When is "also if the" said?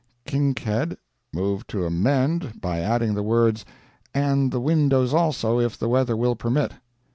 5.13-5.89